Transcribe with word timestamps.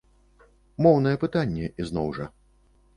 Моўнае 0.87 1.13
пытанне, 1.27 1.65
ізноў 1.85 2.13
жа. 2.19 2.25